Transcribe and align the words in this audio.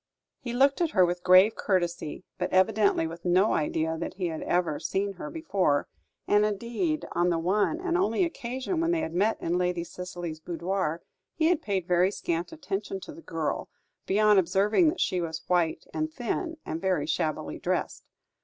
He 0.39 0.51
looked 0.51 0.81
at 0.81 0.89
her 0.93 1.05
with 1.05 1.21
grave 1.21 1.53
courtesy, 1.55 2.23
but 2.39 2.51
evidently 2.51 3.05
with 3.05 3.23
no 3.23 3.53
idea 3.53 3.99
that 3.99 4.15
he 4.15 4.29
had 4.29 4.41
ever 4.41 4.79
seen 4.79 5.13
her 5.13 5.29
before; 5.29 5.87
and, 6.27 6.43
indeed, 6.43 7.05
on 7.11 7.29
the 7.29 7.37
one 7.37 7.79
and 7.79 7.95
only 7.95 8.23
occasion 8.25 8.81
when 8.81 8.89
they 8.89 9.01
had 9.01 9.13
met 9.13 9.39
in 9.39 9.59
Lady 9.59 9.83
Cicely's 9.83 10.39
boudoir, 10.39 11.03
he 11.35 11.49
had 11.49 11.61
paid 11.61 11.85
very 11.87 12.09
scant 12.09 12.51
attention 12.51 12.99
to 13.01 13.13
the 13.13 13.21
girl, 13.21 13.69
beyond 14.07 14.39
observing 14.39 14.89
that 14.89 14.99
she 14.99 15.21
was 15.21 15.43
white 15.45 15.85
and 15.93 16.11
thin, 16.11 16.57
and 16.65 16.81
very 16.81 17.05
shabbily 17.05 17.59
dressed. 17.59 18.03